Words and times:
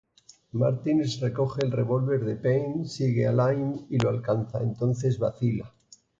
Martins 0.53 1.19
recoge 1.19 1.61
el 1.63 1.71
revólver 1.71 2.25
de 2.25 2.35
Paine, 2.35 2.87
sigue 2.87 3.27
a 3.27 3.31
Lime 3.33 3.85
y 3.91 3.99
lo 3.99 4.09
alcanza; 4.09 4.59
entonces 4.63 5.19
vacila. 5.19 5.71